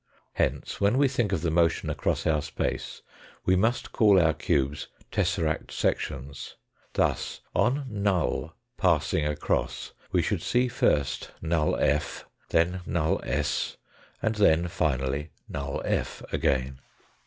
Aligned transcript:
Hence, 0.33 0.81
when 0.81 0.97
we 0.97 1.07
think 1.07 1.31
of 1.31 1.41
the 1.43 1.51
motion 1.51 1.85
240 1.85 1.87
THE 1.87 2.23
FOURTH 2.23 2.23
DIMENSION 2.25 2.53
a 2.55 2.63
cross 2.63 2.71
our 2.71 2.75
space 2.81 3.01
we 3.45 3.55
must 3.55 3.91
call 3.91 4.19
our 4.19 4.33
cubes 4.33 4.87
tesseraci 5.11 5.69
sections. 5.71 6.55
Thus 6.93 7.41
on 7.53 7.85
null 7.87 8.55
pass 8.77 9.13
ing 9.13 9.27
across 9.27 9.91
we 10.11 10.23
should 10.23 10.41
see 10.41 10.67
first 10.69 11.29
null 11.39 11.75
f., 11.75 12.25
then 12.49 12.81
null 12.87 13.21
s., 13.23 13.77
and 14.23 14.33
then, 14.33 14.67
finally, 14.67 15.29
null 15.47 15.83
f. 15.85 16.23
again. 16.33 16.79